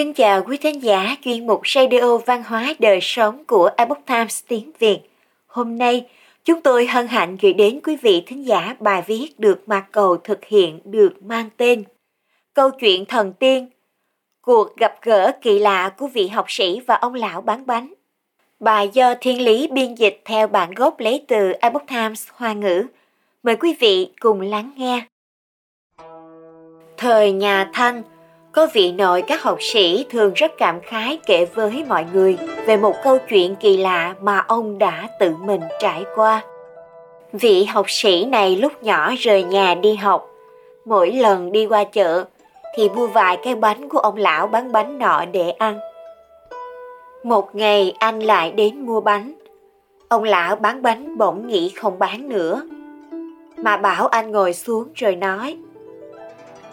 Kính 0.00 0.14
chào 0.14 0.42
quý 0.42 0.56
thính 0.56 0.82
giả 0.82 1.16
chuyên 1.24 1.46
mục 1.46 1.68
Radio 1.68 2.18
Văn 2.18 2.42
hóa 2.46 2.74
Đời 2.78 2.98
Sống 3.02 3.44
của 3.44 3.70
Epoch 3.76 4.06
Times 4.06 4.44
tiếng 4.48 4.70
Việt. 4.78 5.00
Hôm 5.46 5.78
nay, 5.78 6.06
chúng 6.44 6.60
tôi 6.60 6.86
hân 6.86 7.06
hạnh 7.06 7.36
gửi 7.42 7.52
đến 7.52 7.80
quý 7.84 7.96
vị 7.96 8.22
thính 8.26 8.46
giả 8.46 8.76
bài 8.80 9.02
viết 9.06 9.28
được 9.38 9.68
Mạc 9.68 9.86
Cầu 9.92 10.16
thực 10.16 10.44
hiện 10.44 10.80
được 10.84 11.22
mang 11.22 11.48
tên 11.56 11.84
Câu 12.54 12.70
chuyện 12.70 13.04
thần 13.04 13.32
tiên, 13.32 13.68
cuộc 14.40 14.76
gặp 14.76 14.94
gỡ 15.02 15.32
kỳ 15.42 15.58
lạ 15.58 15.88
của 15.98 16.06
vị 16.06 16.28
học 16.28 16.46
sĩ 16.48 16.80
và 16.86 16.94
ông 16.94 17.14
lão 17.14 17.40
bán 17.40 17.66
bánh. 17.66 17.94
Bài 18.60 18.90
do 18.92 19.14
Thiên 19.20 19.42
Lý 19.42 19.68
biên 19.72 19.94
dịch 19.94 20.22
theo 20.24 20.46
bản 20.46 20.74
gốc 20.74 21.00
lấy 21.00 21.24
từ 21.28 21.52
Epoch 21.52 21.86
Times 21.86 22.28
Hoa 22.32 22.52
ngữ. 22.52 22.86
Mời 23.42 23.56
quý 23.56 23.76
vị 23.80 24.10
cùng 24.20 24.40
lắng 24.40 24.72
nghe. 24.76 25.06
Thời 26.96 27.32
nhà 27.32 27.70
Thanh, 27.72 28.02
có 28.52 28.68
vị 28.72 28.92
nội 28.92 29.22
các 29.22 29.42
học 29.42 29.58
sĩ 29.60 30.06
thường 30.10 30.32
rất 30.34 30.52
cảm 30.58 30.80
khái 30.80 31.18
kể 31.26 31.44
với 31.54 31.84
mọi 31.88 32.06
người 32.12 32.38
về 32.66 32.76
một 32.76 32.94
câu 33.04 33.18
chuyện 33.28 33.56
kỳ 33.56 33.76
lạ 33.76 34.14
mà 34.20 34.38
ông 34.38 34.78
đã 34.78 35.08
tự 35.20 35.34
mình 35.44 35.60
trải 35.80 36.04
qua. 36.14 36.42
Vị 37.32 37.64
học 37.64 37.86
sĩ 37.88 38.24
này 38.24 38.56
lúc 38.56 38.82
nhỏ 38.82 39.12
rời 39.18 39.44
nhà 39.44 39.74
đi 39.74 39.94
học, 39.94 40.26
mỗi 40.84 41.12
lần 41.12 41.52
đi 41.52 41.66
qua 41.66 41.84
chợ 41.84 42.24
thì 42.76 42.88
mua 42.88 43.06
vài 43.06 43.38
cái 43.44 43.54
bánh 43.54 43.88
của 43.88 43.98
ông 43.98 44.16
lão 44.16 44.46
bán 44.46 44.72
bánh 44.72 44.98
nọ 44.98 45.24
để 45.32 45.50
ăn. 45.50 45.78
Một 47.22 47.54
ngày 47.54 47.94
anh 47.98 48.20
lại 48.20 48.50
đến 48.50 48.86
mua 48.86 49.00
bánh. 49.00 49.32
Ông 50.08 50.24
lão 50.24 50.56
bán 50.56 50.82
bánh 50.82 51.18
bỗng 51.18 51.46
nghĩ 51.46 51.68
không 51.68 51.98
bán 51.98 52.28
nữa. 52.28 52.62
Mà 53.56 53.76
bảo 53.76 54.06
anh 54.06 54.30
ngồi 54.30 54.54
xuống 54.54 54.88
rồi 54.94 55.16
nói– 55.16 55.56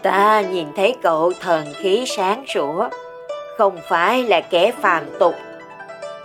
Ta 0.07 0.41
nhìn 0.41 0.67
thấy 0.75 0.95
cậu 1.01 1.33
thần 1.41 1.65
khí 1.75 2.03
sáng 2.07 2.45
sủa, 2.47 2.89
không 3.57 3.77
phải 3.89 4.23
là 4.23 4.41
kẻ 4.41 4.71
phàm 4.71 5.03
tục. 5.19 5.35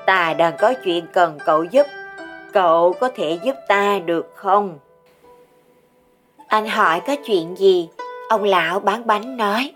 Ta 0.07 0.35
đang 0.39 0.57
có 0.59 0.75
chuyện 0.85 1.07
cần 1.13 1.39
cậu 1.47 1.65
giúp, 1.65 1.87
cậu 2.53 2.93
có 2.93 3.09
thể 3.09 3.39
giúp 3.43 3.57
ta 3.69 3.99
được 3.99 4.33
không? 4.35 4.79
Anh 6.47 6.67
hỏi 6.69 7.01
có 7.07 7.17
chuyện 7.27 7.59
gì? 7.59 7.89
Ông 8.29 8.45
lão 8.45 8.81
bán 8.81 9.07
bánh 9.07 9.37
nói. 9.37 9.73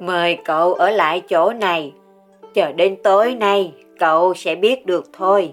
Mời 0.00 0.38
cậu 0.44 0.74
ở 0.74 0.90
lại 0.90 1.20
chỗ 1.20 1.52
này, 1.52 1.92
chờ 2.54 2.72
đến 2.72 2.96
tối 3.02 3.34
nay 3.34 3.72
cậu 3.98 4.34
sẽ 4.34 4.54
biết 4.54 4.86
được 4.86 5.04
thôi. 5.12 5.52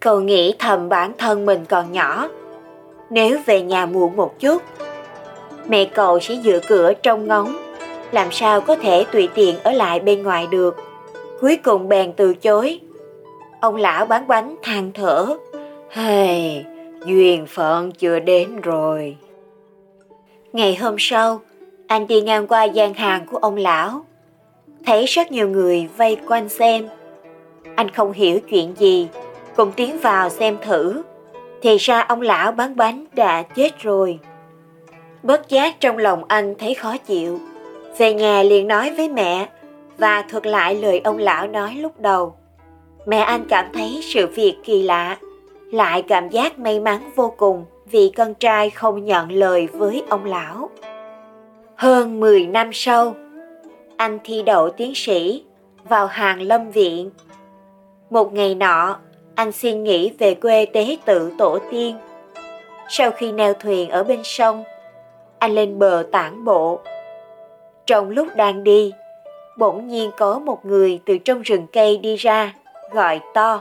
Cậu 0.00 0.20
nghĩ 0.20 0.54
thầm 0.58 0.88
bản 0.88 1.12
thân 1.18 1.46
mình 1.46 1.64
còn 1.64 1.92
nhỏ, 1.92 2.28
nếu 3.10 3.38
về 3.46 3.62
nhà 3.62 3.86
muộn 3.86 4.16
một 4.16 4.34
chút 4.38 4.62
mẹ 5.68 5.84
cậu 5.84 6.20
sẽ 6.20 6.36
dựa 6.44 6.60
cửa 6.68 6.92
trong 7.02 7.28
ngóng, 7.28 7.56
làm 8.12 8.32
sao 8.32 8.60
có 8.60 8.76
thể 8.76 9.04
tùy 9.12 9.28
tiện 9.34 9.58
ở 9.62 9.72
lại 9.72 10.00
bên 10.00 10.22
ngoài 10.22 10.46
được. 10.50 10.76
Cuối 11.40 11.56
cùng 11.64 11.88
bèn 11.88 12.12
từ 12.12 12.34
chối. 12.34 12.80
Ông 13.60 13.76
lão 13.76 14.06
bán 14.06 14.28
bánh 14.28 14.56
than 14.62 14.90
thở, 14.94 15.36
Hey, 15.90 16.64
duyên 17.06 17.46
phận 17.46 17.92
chưa 17.92 18.18
đến 18.18 18.60
rồi. 18.60 19.16
Ngày 20.52 20.74
hôm 20.74 20.96
sau, 20.98 21.40
anh 21.86 22.06
đi 22.06 22.20
ngang 22.20 22.46
qua 22.46 22.64
gian 22.64 22.94
hàng 22.94 23.26
của 23.26 23.36
ông 23.36 23.56
lão, 23.56 24.04
thấy 24.86 25.04
rất 25.04 25.32
nhiều 25.32 25.48
người 25.48 25.88
vây 25.96 26.16
quanh 26.28 26.48
xem. 26.48 26.88
Anh 27.76 27.90
không 27.90 28.12
hiểu 28.12 28.40
chuyện 28.40 28.74
gì, 28.78 29.08
cùng 29.56 29.72
tiến 29.72 29.98
vào 29.98 30.28
xem 30.28 30.56
thử. 30.62 31.02
Thì 31.62 31.76
ra 31.76 32.00
ông 32.00 32.20
lão 32.20 32.52
bán 32.52 32.76
bánh 32.76 33.04
đã 33.14 33.42
chết 33.42 33.78
rồi. 33.78 34.18
Bất 35.24 35.48
giác 35.48 35.80
trong 35.80 35.98
lòng 35.98 36.24
anh 36.28 36.54
thấy 36.58 36.74
khó 36.74 36.96
chịu. 36.96 37.40
Về 37.98 38.14
nhà 38.14 38.42
liền 38.42 38.68
nói 38.68 38.90
với 38.96 39.08
mẹ 39.08 39.48
và 39.98 40.22
thuật 40.22 40.46
lại 40.46 40.74
lời 40.74 41.00
ông 41.04 41.18
lão 41.18 41.46
nói 41.46 41.74
lúc 41.74 42.00
đầu. 42.00 42.34
Mẹ 43.06 43.18
anh 43.18 43.44
cảm 43.48 43.66
thấy 43.74 44.00
sự 44.02 44.26
việc 44.26 44.56
kỳ 44.64 44.82
lạ, 44.82 45.16
lại 45.72 46.02
cảm 46.08 46.28
giác 46.28 46.58
may 46.58 46.80
mắn 46.80 47.10
vô 47.16 47.34
cùng 47.36 47.64
vì 47.90 48.12
con 48.16 48.34
trai 48.34 48.70
không 48.70 49.04
nhận 49.04 49.32
lời 49.32 49.68
với 49.72 50.02
ông 50.08 50.24
lão. 50.24 50.70
Hơn 51.76 52.20
10 52.20 52.46
năm 52.46 52.70
sau, 52.72 53.14
anh 53.96 54.18
thi 54.24 54.42
đậu 54.42 54.70
tiến 54.70 54.92
sĩ 54.94 55.44
vào 55.88 56.06
hàng 56.06 56.42
lâm 56.42 56.70
viện. 56.70 57.10
Một 58.10 58.32
ngày 58.32 58.54
nọ, 58.54 58.96
anh 59.34 59.52
xin 59.52 59.84
nghỉ 59.84 60.12
về 60.18 60.34
quê 60.34 60.66
tế 60.66 60.96
tự 61.04 61.32
tổ 61.38 61.58
tiên. 61.70 61.96
Sau 62.88 63.10
khi 63.10 63.32
neo 63.32 63.54
thuyền 63.54 63.90
ở 63.90 64.04
bên 64.04 64.20
sông, 64.24 64.64
anh 65.38 65.52
lên 65.54 65.78
bờ 65.78 66.06
tản 66.12 66.44
bộ. 66.44 66.80
Trong 67.86 68.10
lúc 68.10 68.28
đang 68.36 68.64
đi, 68.64 68.92
bỗng 69.58 69.88
nhiên 69.88 70.10
có 70.16 70.38
một 70.38 70.66
người 70.66 71.00
từ 71.04 71.18
trong 71.18 71.42
rừng 71.42 71.66
cây 71.72 71.96
đi 71.96 72.16
ra, 72.16 72.54
gọi 72.92 73.20
to. 73.34 73.60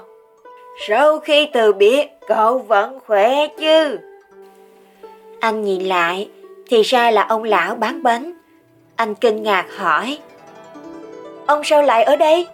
Sau 0.87 1.19
khi 1.19 1.49
từ 1.53 1.73
biệt, 1.73 2.07
cậu 2.27 2.57
vẫn 2.57 2.99
khỏe 3.07 3.47
chứ? 3.59 3.99
Anh 5.39 5.61
nhìn 5.61 5.81
lại, 5.81 6.29
thì 6.69 6.81
ra 6.81 7.11
là 7.11 7.23
ông 7.23 7.43
lão 7.43 7.75
bán 7.75 8.03
bánh. 8.03 8.33
Anh 8.95 9.15
kinh 9.15 9.43
ngạc 9.43 9.65
hỏi. 9.77 10.17
Ông 11.45 11.63
sao 11.63 11.81
lại 11.81 12.03
ở 12.03 12.15
đây? 12.15 12.47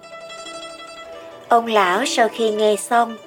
Ông 1.49 1.65
lão 1.65 2.05
sau 2.05 2.27
khi 2.29 2.51
nghe 2.51 2.75
xong, 2.75 3.17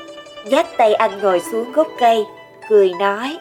dắt 0.45 0.67
tay 0.77 0.95
anh 0.95 1.19
ngồi 1.23 1.41
xuống 1.41 1.73
gốc 1.73 1.89
cây, 1.99 2.25
cười 2.69 2.93
nói. 2.99 3.39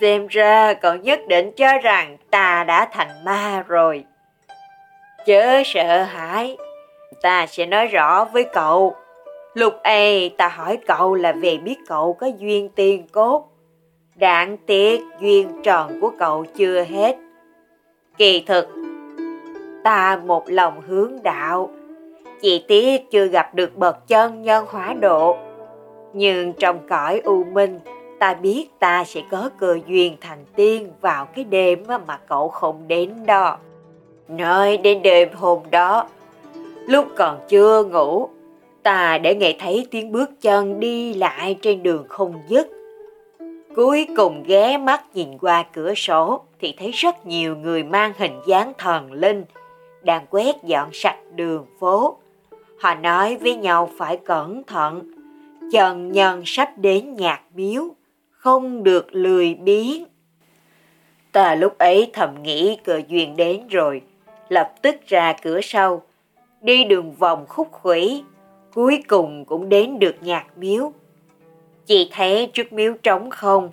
Xem 0.00 0.26
ra 0.26 0.74
cậu 0.74 0.96
nhất 0.96 1.20
định 1.28 1.52
cho 1.56 1.78
rằng 1.78 2.16
ta 2.30 2.64
đã 2.64 2.88
thành 2.92 3.24
ma 3.24 3.64
rồi. 3.68 4.04
Chớ 5.26 5.62
sợ 5.64 6.02
hãi, 6.02 6.56
ta 7.22 7.46
sẽ 7.46 7.66
nói 7.66 7.86
rõ 7.86 8.24
với 8.24 8.44
cậu. 8.44 8.94
Lúc 9.54 9.74
ấy 9.82 10.34
ta 10.38 10.48
hỏi 10.48 10.78
cậu 10.86 11.14
là 11.14 11.32
về 11.32 11.58
biết 11.58 11.76
cậu 11.88 12.12
có 12.12 12.26
duyên 12.26 12.68
tiền 12.68 13.06
cốt. 13.12 13.48
Đạn 14.14 14.56
tiếc 14.66 15.00
duyên 15.20 15.62
tròn 15.62 16.00
của 16.00 16.12
cậu 16.18 16.44
chưa 16.56 16.82
hết. 16.82 17.16
Kỳ 18.18 18.44
thực, 18.46 18.68
ta 19.84 20.20
một 20.24 20.44
lòng 20.46 20.80
hướng 20.86 21.12
đạo, 21.22 21.70
chỉ 22.40 22.64
tiếc 22.68 23.10
chưa 23.10 23.26
gặp 23.26 23.54
được 23.54 23.76
bậc 23.76 24.08
chân 24.08 24.42
nhân 24.42 24.66
hóa 24.68 24.94
độ. 25.00 25.36
Nhưng 26.12 26.52
trong 26.52 26.78
cõi 26.88 27.20
u 27.24 27.44
minh, 27.44 27.80
ta 28.20 28.34
biết 28.34 28.66
ta 28.78 29.04
sẽ 29.04 29.22
có 29.30 29.50
cơ 29.58 29.78
duyên 29.86 30.16
thành 30.20 30.44
tiên 30.56 30.90
vào 31.00 31.26
cái 31.26 31.44
đêm 31.44 31.84
mà 32.06 32.16
cậu 32.28 32.48
không 32.48 32.88
đến 32.88 33.14
đó. 33.26 33.58
Nói 34.28 34.76
đến 34.76 35.02
đêm 35.02 35.28
hôm 35.34 35.58
đó, 35.70 36.08
lúc 36.86 37.06
còn 37.16 37.38
chưa 37.48 37.84
ngủ, 37.84 38.28
ta 38.82 39.18
đã 39.18 39.32
nghe 39.32 39.54
thấy 39.58 39.86
tiếng 39.90 40.12
bước 40.12 40.30
chân 40.40 40.80
đi 40.80 41.14
lại 41.14 41.58
trên 41.62 41.82
đường 41.82 42.04
không 42.08 42.34
dứt. 42.48 42.68
Cuối 43.76 44.06
cùng 44.16 44.42
ghé 44.46 44.78
mắt 44.78 45.04
nhìn 45.14 45.38
qua 45.38 45.64
cửa 45.72 45.94
sổ 45.94 46.42
thì 46.60 46.74
thấy 46.78 46.90
rất 46.90 47.26
nhiều 47.26 47.56
người 47.56 47.82
mang 47.82 48.12
hình 48.18 48.40
dáng 48.46 48.72
thần 48.78 49.12
linh 49.12 49.44
đang 50.02 50.26
quét 50.30 50.56
dọn 50.64 50.88
sạch 50.92 51.18
đường 51.34 51.66
phố. 51.80 52.16
Họ 52.80 52.94
nói 52.94 53.36
với 53.36 53.56
nhau 53.56 53.90
phải 53.98 54.16
cẩn 54.16 54.64
thận, 54.64 55.02
trần 55.72 56.12
nhân 56.12 56.42
sắp 56.46 56.72
đến 56.76 57.14
nhạc 57.14 57.40
miếu 57.54 57.84
không 58.40 58.82
được 58.82 59.14
lười 59.14 59.54
biếng. 59.54 60.04
Ta 61.32 61.54
lúc 61.54 61.78
ấy 61.78 62.10
thầm 62.12 62.42
nghĩ 62.42 62.78
cờ 62.84 63.00
duyên 63.08 63.36
đến 63.36 63.68
rồi, 63.68 64.02
lập 64.48 64.72
tức 64.82 64.96
ra 65.06 65.34
cửa 65.42 65.60
sau, 65.62 66.02
đi 66.60 66.84
đường 66.84 67.12
vòng 67.12 67.44
khúc 67.48 67.68
khuỷu, 67.72 68.10
cuối 68.74 69.02
cùng 69.08 69.44
cũng 69.44 69.68
đến 69.68 69.98
được 69.98 70.14
nhạc 70.20 70.46
miếu. 70.56 70.92
Chỉ 71.86 72.10
thấy 72.12 72.50
trước 72.52 72.72
miếu 72.72 72.92
trống 73.02 73.30
không, 73.30 73.70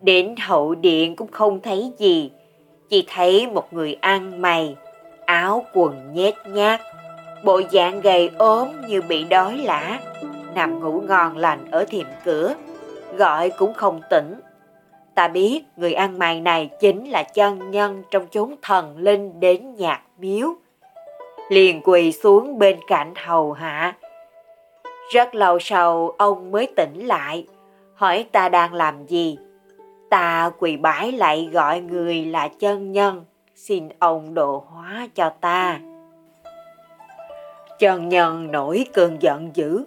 đến 0.00 0.34
hậu 0.38 0.74
điện 0.74 1.16
cũng 1.16 1.30
không 1.30 1.60
thấy 1.60 1.92
gì, 1.98 2.30
chỉ 2.88 3.04
thấy 3.08 3.46
một 3.46 3.72
người 3.72 3.96
ăn 4.00 4.42
mày, 4.42 4.76
áo 5.26 5.66
quần 5.72 6.14
nhét 6.14 6.34
nhác, 6.46 6.80
bộ 7.44 7.60
dạng 7.72 8.00
gầy 8.00 8.30
ốm 8.38 8.68
như 8.88 9.02
bị 9.02 9.24
đói 9.24 9.58
lã, 9.58 10.00
nằm 10.54 10.80
ngủ 10.80 11.00
ngon 11.00 11.36
lành 11.36 11.70
ở 11.70 11.84
thềm 11.84 12.06
cửa 12.24 12.54
gọi 13.16 13.50
cũng 13.50 13.74
không 13.74 14.00
tỉnh. 14.10 14.40
Ta 15.14 15.28
biết 15.28 15.62
người 15.76 15.92
ăn 15.92 16.18
mày 16.18 16.40
này 16.40 16.70
chính 16.80 17.10
là 17.10 17.22
chân 17.22 17.70
nhân 17.70 18.02
trong 18.10 18.26
chốn 18.30 18.54
thần 18.62 18.98
linh 18.98 19.40
đến 19.40 19.74
nhạc 19.74 20.02
miếu. 20.18 20.54
Liền 21.50 21.80
quỳ 21.84 22.12
xuống 22.12 22.58
bên 22.58 22.78
cạnh 22.86 23.12
hầu 23.16 23.52
hạ. 23.52 23.96
Rất 25.12 25.34
lâu 25.34 25.58
sau 25.58 26.14
ông 26.18 26.50
mới 26.50 26.68
tỉnh 26.76 27.06
lại, 27.06 27.46
hỏi 27.94 28.26
ta 28.32 28.48
đang 28.48 28.74
làm 28.74 29.06
gì. 29.06 29.38
Ta 30.10 30.50
quỳ 30.58 30.76
bái 30.76 31.12
lại 31.12 31.48
gọi 31.52 31.80
người 31.80 32.24
là 32.24 32.48
chân 32.48 32.92
nhân, 32.92 33.24
xin 33.54 33.88
ông 33.98 34.34
độ 34.34 34.64
hóa 34.68 35.08
cho 35.14 35.30
ta. 35.40 35.80
Chân 37.78 38.08
nhân 38.08 38.52
nổi 38.52 38.86
cơn 38.92 39.22
giận 39.22 39.50
dữ, 39.54 39.84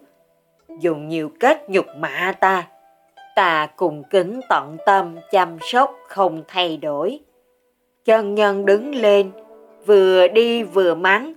dùng 0.80 1.08
nhiều 1.08 1.30
cách 1.40 1.70
nhục 1.70 1.86
mạ 1.98 2.34
ta 2.40 2.68
ta 3.36 3.68
cùng 3.76 4.04
kính 4.10 4.40
tận 4.50 4.78
tâm 4.86 5.16
chăm 5.32 5.58
sóc 5.62 5.96
không 6.08 6.44
thay 6.48 6.78
đổi. 6.78 7.20
Chân 8.06 8.36
nhân 8.36 8.66
đứng 8.66 8.96
lên, 8.96 9.32
vừa 9.86 10.28
đi 10.28 10.64
vừa 10.64 10.96
mắng, 10.96 11.34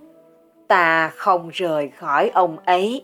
ta 0.67 1.09
không 1.09 1.49
rời 1.53 1.89
khỏi 1.89 2.29
ông 2.29 2.57
ấy. 2.65 3.03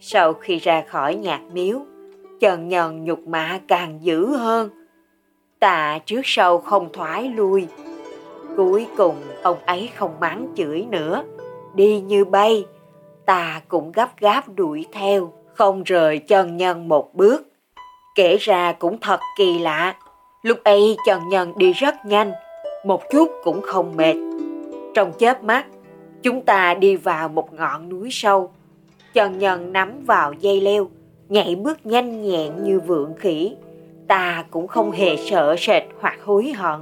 Sau 0.00 0.32
khi 0.32 0.58
ra 0.58 0.84
khỏi 0.88 1.14
nhạc 1.14 1.40
miếu, 1.52 1.80
chân 2.40 2.68
Nhân 2.68 3.04
nhục 3.04 3.20
mạ 3.28 3.60
càng 3.68 3.98
dữ 4.02 4.26
hơn. 4.26 4.70
Ta 5.58 5.98
trước 6.06 6.20
sau 6.24 6.58
không 6.58 6.92
thoái 6.92 7.28
lui. 7.28 7.66
Cuối 8.56 8.86
cùng 8.96 9.16
ông 9.42 9.58
ấy 9.66 9.90
không 9.96 10.20
mắng 10.20 10.48
chửi 10.56 10.86
nữa, 10.90 11.24
đi 11.74 12.00
như 12.00 12.24
bay. 12.24 12.66
Ta 13.26 13.62
cũng 13.68 13.92
gấp 13.92 14.20
gáp 14.20 14.48
đuổi 14.48 14.86
theo, 14.92 15.32
không 15.54 15.82
rời 15.82 16.18
chân 16.18 16.56
Nhân 16.56 16.88
một 16.88 17.14
bước. 17.14 17.47
Kể 18.18 18.36
ra 18.36 18.72
cũng 18.72 18.98
thật 19.00 19.20
kỳ 19.36 19.58
lạ, 19.58 19.96
lúc 20.42 20.58
ấy 20.64 20.96
Trần 21.06 21.28
Nhân 21.28 21.52
đi 21.56 21.72
rất 21.72 21.94
nhanh, 22.06 22.32
một 22.84 23.02
chút 23.10 23.30
cũng 23.44 23.60
không 23.60 23.96
mệt. 23.96 24.14
Trong 24.94 25.12
chớp 25.18 25.44
mắt, 25.44 25.66
chúng 26.22 26.40
ta 26.40 26.74
đi 26.74 26.96
vào 26.96 27.28
một 27.28 27.52
ngọn 27.52 27.88
núi 27.88 28.08
sâu. 28.12 28.50
Trần 29.14 29.38
Nhân 29.38 29.72
nắm 29.72 30.04
vào 30.06 30.32
dây 30.32 30.60
leo, 30.60 30.88
nhảy 31.28 31.54
bước 31.54 31.86
nhanh 31.86 32.22
nhẹn 32.22 32.64
như 32.64 32.80
vượng 32.80 33.14
khỉ. 33.18 33.56
Ta 34.08 34.44
cũng 34.50 34.66
không 34.66 34.90
hề 34.90 35.16
sợ 35.16 35.56
sệt 35.58 35.82
hoặc 36.00 36.18
hối 36.24 36.52
hận, 36.56 36.80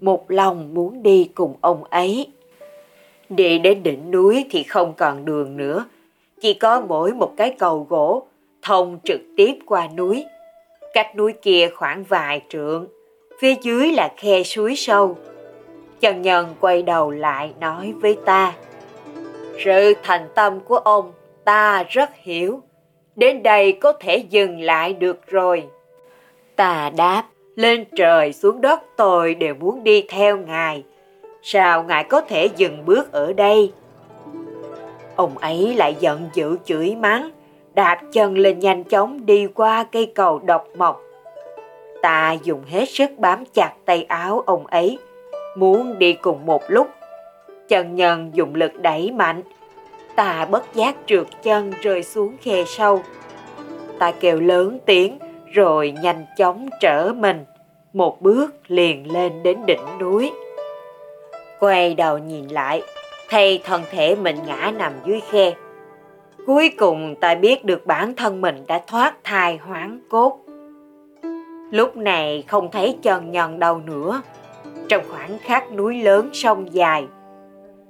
một 0.00 0.30
lòng 0.30 0.74
muốn 0.74 1.02
đi 1.02 1.30
cùng 1.34 1.54
ông 1.60 1.84
ấy. 1.84 2.26
Đi 3.28 3.58
đến 3.58 3.82
đỉnh 3.82 4.10
núi 4.10 4.44
thì 4.50 4.62
không 4.62 4.92
còn 4.96 5.24
đường 5.24 5.56
nữa, 5.56 5.84
chỉ 6.40 6.54
có 6.54 6.80
mỗi 6.88 7.12
một 7.12 7.32
cái 7.36 7.56
cầu 7.58 7.86
gỗ 7.88 8.26
thông 8.62 8.98
trực 9.04 9.20
tiếp 9.36 9.54
qua 9.66 9.88
núi. 9.96 10.24
Cách 10.94 11.16
núi 11.16 11.32
kia 11.42 11.68
khoảng 11.74 12.04
vài 12.04 12.42
trượng, 12.48 12.86
phía 13.40 13.54
dưới 13.62 13.92
là 13.92 14.12
khe 14.16 14.42
suối 14.42 14.76
sâu. 14.76 15.16
Trần 16.00 16.22
Nhân 16.22 16.54
quay 16.60 16.82
đầu 16.82 17.10
lại 17.10 17.52
nói 17.60 17.94
với 18.00 18.18
ta, 18.24 18.52
sự 19.64 19.94
thành 20.02 20.28
tâm 20.34 20.60
của 20.60 20.76
ông 20.76 21.12
ta 21.44 21.84
rất 21.88 22.10
hiểu, 22.14 22.62
đến 23.16 23.42
đây 23.42 23.72
có 23.72 23.92
thể 23.92 24.16
dừng 24.16 24.60
lại 24.60 24.92
được 24.92 25.26
rồi. 25.26 25.64
Ta 26.56 26.90
đáp, 26.96 27.24
lên 27.56 27.84
trời 27.96 28.32
xuống 28.32 28.60
đất 28.60 28.80
tôi 28.96 29.34
đều 29.34 29.54
muốn 29.54 29.84
đi 29.84 30.04
theo 30.08 30.36
ngài, 30.36 30.82
sao 31.42 31.82
ngài 31.82 32.04
có 32.04 32.20
thể 32.20 32.48
dừng 32.56 32.84
bước 32.84 33.12
ở 33.12 33.32
đây? 33.32 33.72
Ông 35.16 35.38
ấy 35.38 35.74
lại 35.74 35.96
giận 36.00 36.28
dữ 36.34 36.56
chửi 36.64 36.96
mắng, 36.96 37.30
đạp 37.74 38.00
chân 38.12 38.38
lên 38.38 38.58
nhanh 38.58 38.84
chóng 38.84 39.26
đi 39.26 39.46
qua 39.54 39.84
cây 39.92 40.12
cầu 40.14 40.38
độc 40.38 40.68
mộc. 40.76 41.02
Ta 42.02 42.36
dùng 42.42 42.64
hết 42.64 42.84
sức 42.88 43.10
bám 43.18 43.44
chặt 43.54 43.72
tay 43.84 44.04
áo 44.08 44.42
ông 44.46 44.66
ấy, 44.66 44.98
muốn 45.56 45.98
đi 45.98 46.12
cùng 46.12 46.46
một 46.46 46.62
lúc. 46.68 46.88
Chân 47.68 47.94
nhân 47.96 48.30
dùng 48.34 48.54
lực 48.54 48.82
đẩy 48.82 49.10
mạnh, 49.10 49.42
ta 50.16 50.44
bất 50.50 50.74
giác 50.74 50.96
trượt 51.06 51.26
chân 51.42 51.72
rơi 51.82 52.02
xuống 52.02 52.36
khe 52.40 52.64
sâu. 52.64 53.02
Ta 53.98 54.12
kêu 54.20 54.40
lớn 54.40 54.78
tiếng 54.86 55.18
rồi 55.52 55.94
nhanh 56.02 56.26
chóng 56.38 56.68
trở 56.80 57.12
mình, 57.16 57.44
một 57.92 58.22
bước 58.22 58.54
liền 58.66 59.12
lên 59.12 59.42
đến 59.42 59.58
đỉnh 59.66 59.98
núi. 60.00 60.32
Quay 61.60 61.94
đầu 61.94 62.18
nhìn 62.18 62.48
lại, 62.48 62.82
thấy 63.28 63.60
thân 63.64 63.82
thể 63.90 64.14
mình 64.14 64.36
ngã 64.46 64.72
nằm 64.76 64.92
dưới 65.06 65.20
khe. 65.30 65.52
Cuối 66.46 66.70
cùng 66.78 67.14
ta 67.20 67.34
biết 67.34 67.64
được 67.64 67.86
bản 67.86 68.14
thân 68.14 68.40
mình 68.40 68.64
đã 68.66 68.80
thoát 68.86 69.14
thai 69.24 69.56
hoáng 69.56 70.00
cốt. 70.08 70.38
Lúc 71.70 71.96
này 71.96 72.44
không 72.48 72.70
thấy 72.70 72.96
chân 73.02 73.30
nhân 73.30 73.58
đâu 73.58 73.80
nữa. 73.86 74.22
Trong 74.88 75.04
khoảng 75.10 75.38
khắc 75.38 75.72
núi 75.72 76.02
lớn 76.02 76.30
sông 76.32 76.74
dài, 76.74 77.04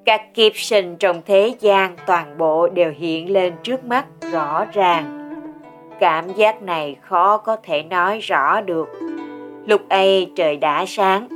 các 0.04 0.34
kiếp 0.34 0.52
sinh 0.56 0.96
trong 0.96 1.22
thế 1.26 1.54
gian 1.60 1.96
toàn 2.06 2.38
bộ 2.38 2.68
đều 2.68 2.92
hiện 2.96 3.32
lên 3.32 3.52
trước 3.62 3.84
mắt 3.84 4.04
rõ 4.32 4.64
ràng. 4.72 5.30
Cảm 6.00 6.32
giác 6.32 6.62
này 6.62 6.96
khó 7.00 7.36
có 7.36 7.56
thể 7.56 7.82
nói 7.82 8.18
rõ 8.18 8.60
được. 8.60 8.88
Lúc 9.66 9.88
ấy 9.88 10.32
trời 10.36 10.56
đã 10.56 10.84
sáng, 10.86 11.28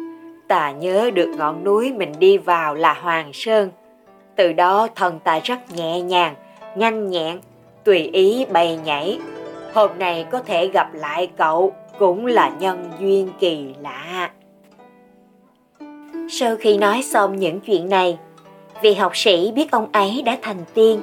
ta 0.48 0.70
nhớ 0.70 1.10
được 1.14 1.34
ngọn 1.38 1.64
núi 1.64 1.92
mình 1.92 2.12
đi 2.18 2.38
vào 2.38 2.74
là 2.74 2.92
Hoàng 2.92 3.30
Sơn. 3.32 3.70
Từ 4.36 4.52
đó 4.52 4.88
thân 4.94 5.18
ta 5.24 5.40
rất 5.44 5.58
nhẹ 5.76 6.00
nhàng, 6.00 6.34
nhanh 6.78 7.10
nhẹn, 7.10 7.40
tùy 7.84 7.98
ý 7.98 8.46
bay 8.52 8.78
nhảy. 8.84 9.18
Hôm 9.72 9.90
nay 9.98 10.26
có 10.30 10.42
thể 10.42 10.66
gặp 10.66 10.94
lại 10.94 11.30
cậu 11.36 11.72
cũng 11.98 12.26
là 12.26 12.52
nhân 12.60 12.90
duyên 13.00 13.28
kỳ 13.40 13.74
lạ. 13.80 14.30
Sau 16.30 16.56
khi 16.56 16.78
nói 16.78 17.02
xong 17.02 17.36
những 17.36 17.60
chuyện 17.60 17.88
này, 17.88 18.18
vị 18.82 18.94
học 18.94 19.16
sĩ 19.16 19.52
biết 19.52 19.70
ông 19.70 19.88
ấy 19.92 20.22
đã 20.26 20.36
thành 20.42 20.64
tiên. 20.74 21.00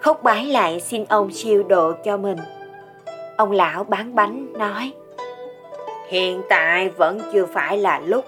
Khóc 0.00 0.22
bái 0.22 0.44
lại 0.44 0.80
xin 0.80 1.04
ông 1.04 1.32
siêu 1.32 1.62
độ 1.62 1.92
cho 2.04 2.16
mình. 2.16 2.38
Ông 3.36 3.52
lão 3.52 3.84
bán 3.84 4.14
bánh 4.14 4.52
nói, 4.52 4.92
Hiện 6.08 6.42
tại 6.48 6.88
vẫn 6.88 7.20
chưa 7.32 7.46
phải 7.46 7.78
là 7.78 8.00
lúc. 8.00 8.24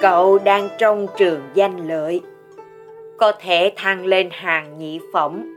Cậu 0.00 0.38
đang 0.38 0.68
trong 0.78 1.06
trường 1.18 1.40
danh 1.54 1.88
lợi. 1.88 2.20
Có 3.18 3.32
thể 3.32 3.72
thăng 3.76 4.06
lên 4.06 4.28
hàng 4.32 4.78
nhị 4.78 5.00
phẩm. 5.12 5.56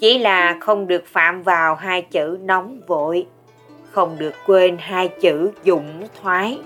Chỉ 0.00 0.18
là 0.18 0.56
không 0.60 0.86
được 0.86 1.06
phạm 1.06 1.42
vào 1.42 1.74
hai 1.74 2.02
chữ 2.02 2.38
nóng 2.42 2.80
vội. 2.86 3.26
Không 3.90 4.16
được 4.18 4.34
quên 4.46 4.76
hai 4.80 5.08
chữ 5.08 5.50
dũng 5.64 6.08
thoái. 6.22 6.58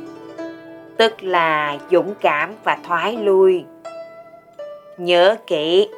Tức 0.96 1.22
là 1.22 1.78
dũng 1.90 2.14
cảm 2.20 2.50
và 2.64 2.78
thoái 2.84 3.16
lui. 3.16 3.64
Nhớ 4.98 5.36
kỹ, 5.46 5.88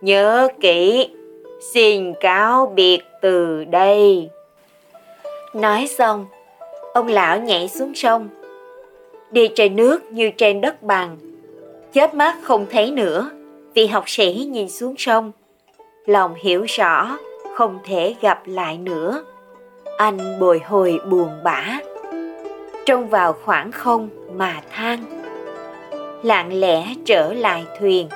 nhớ 0.00 0.48
kỹ, 0.60 1.08
xin 1.72 2.14
cáo 2.20 2.72
biệt 2.74 3.00
từ 3.20 3.64
đây. 3.64 4.30
Nói 5.54 5.86
xong, 5.86 6.26
ông 6.94 7.06
lão 7.06 7.40
nhảy 7.40 7.68
xuống 7.68 7.94
sông. 7.94 8.28
Đi 9.30 9.48
trên 9.54 9.76
nước 9.76 10.12
như 10.12 10.30
trên 10.36 10.60
đất 10.60 10.82
bằng, 10.82 11.16
chớp 11.92 12.14
mắt 12.14 12.36
không 12.42 12.66
thấy 12.70 12.90
nữa, 12.90 13.30
vị 13.74 13.86
học 13.86 14.04
sĩ 14.06 14.48
nhìn 14.50 14.68
xuống 14.68 14.94
sông. 14.98 15.32
Lòng 16.06 16.34
hiểu 16.34 16.64
rõ, 16.68 17.18
không 17.54 17.78
thể 17.84 18.14
gặp 18.20 18.42
lại 18.46 18.78
nữa. 18.78 19.24
Anh 19.96 20.40
bồi 20.40 20.60
hồi 20.64 20.98
buồn 21.10 21.30
bã, 21.44 21.78
trông 22.86 23.08
vào 23.08 23.32
khoảng 23.32 23.72
không 23.72 24.08
mà 24.34 24.60
than. 24.70 25.04
Lặng 26.22 26.60
lẽ 26.60 26.94
trở 27.04 27.32
lại 27.32 27.64
thuyền, 27.80 28.08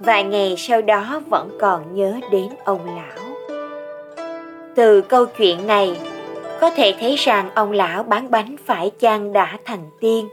vài 0.00 0.24
ngày 0.24 0.54
sau 0.58 0.82
đó 0.82 1.20
vẫn 1.30 1.50
còn 1.60 1.94
nhớ 1.94 2.14
đến 2.30 2.48
ông 2.64 2.86
lão. 2.86 3.28
Từ 4.74 5.00
câu 5.00 5.26
chuyện 5.26 5.66
này, 5.66 6.00
có 6.60 6.70
thể 6.70 6.94
thấy 7.00 7.16
rằng 7.16 7.50
ông 7.54 7.72
lão 7.72 8.02
bán 8.02 8.30
bánh 8.30 8.56
phải 8.66 8.90
chăng 8.98 9.32
đã 9.32 9.58
thành 9.64 9.90
tiên. 10.00 10.28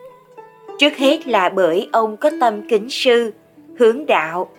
Trước 0.80 0.98
hết 0.98 1.28
là 1.28 1.50
bởi 1.50 1.90
ông 1.92 2.18
có 2.18 2.32
tâm 2.42 2.70
kính 2.70 2.90
sư, 2.90 3.32
hướng 3.80 4.06
đạo. 4.06 4.50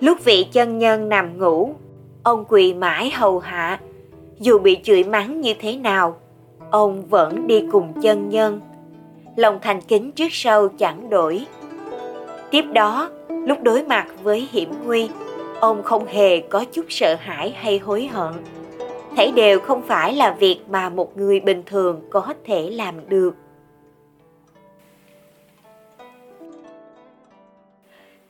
Lúc 0.00 0.24
vị 0.24 0.46
chân 0.52 0.78
nhân 0.78 1.08
nằm 1.08 1.38
ngủ, 1.38 1.74
ông 2.22 2.44
quỳ 2.48 2.74
mãi 2.74 3.10
hầu 3.10 3.38
hạ. 3.38 3.80
Dù 4.38 4.58
bị 4.58 4.78
chửi 4.82 5.04
mắng 5.04 5.40
như 5.40 5.54
thế 5.60 5.76
nào, 5.76 6.16
ông 6.70 7.06
vẫn 7.06 7.46
đi 7.46 7.64
cùng 7.72 8.00
chân 8.02 8.28
nhân. 8.28 8.60
Lòng 9.36 9.58
thành 9.62 9.80
kính 9.80 10.12
trước 10.12 10.28
sau 10.30 10.68
chẳng 10.68 11.10
đổi. 11.10 11.46
Tiếp 12.50 12.64
đó, 12.72 13.10
lúc 13.28 13.62
đối 13.62 13.82
mặt 13.82 14.06
với 14.22 14.48
hiểm 14.52 14.72
nguy, 14.84 15.08
ông 15.60 15.82
không 15.82 16.06
hề 16.06 16.40
có 16.40 16.64
chút 16.72 16.84
sợ 16.88 17.16
hãi 17.20 17.54
hay 17.60 17.78
hối 17.78 18.06
hận 18.06 18.32
thấy 19.18 19.32
đều 19.32 19.60
không 19.60 19.82
phải 19.82 20.14
là 20.14 20.36
việc 20.38 20.60
mà 20.68 20.88
một 20.88 21.16
người 21.16 21.40
bình 21.40 21.62
thường 21.66 22.00
có 22.10 22.34
thể 22.44 22.70
làm 22.70 22.94
được 23.08 23.34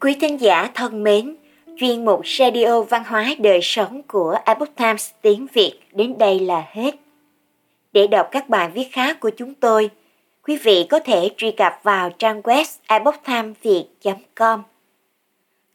Quý 0.00 0.16
thính 0.20 0.40
giả 0.40 0.70
thân 0.74 1.02
mến, 1.02 1.36
chuyên 1.76 2.04
mục 2.04 2.20
Radio 2.38 2.80
Văn 2.80 3.04
hóa 3.06 3.34
Đời 3.38 3.60
Sống 3.62 4.02
của 4.02 4.36
Epoch 4.44 4.76
Times 4.76 5.10
tiếng 5.22 5.46
Việt 5.52 5.80
đến 5.92 6.18
đây 6.18 6.40
là 6.40 6.64
hết. 6.72 6.94
Để 7.92 8.06
đọc 8.06 8.28
các 8.30 8.48
bài 8.48 8.70
viết 8.74 8.88
khác 8.92 9.20
của 9.20 9.30
chúng 9.36 9.54
tôi, 9.54 9.90
quý 10.42 10.56
vị 10.56 10.86
có 10.90 11.00
thể 11.00 11.30
truy 11.36 11.50
cập 11.50 11.72
vào 11.82 12.10
trang 12.10 12.40
web 12.40 12.64
epochtimesviet.com. 12.86 14.62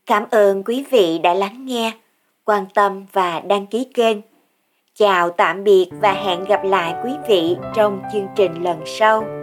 Cảm 0.06 0.26
ơn 0.32 0.64
quý 0.64 0.84
vị 0.90 1.20
đã 1.24 1.34
lắng 1.34 1.66
nghe, 1.66 1.92
quan 2.46 2.66
tâm 2.74 3.06
và 3.12 3.40
đăng 3.40 3.68
ký 3.68 3.88
kênh 3.94 4.18
Chào 4.96 5.30
tạm 5.30 5.64
biệt 5.64 5.88
và 6.02 6.14
hẹn 6.14 6.44
gặp 6.44 6.64
lại 6.64 6.94
quý 7.04 7.12
vị 7.28 7.56
trong 7.76 8.02
chương 8.14 8.28
trình 8.36 8.64
lần 8.64 8.78
sau. 8.86 9.43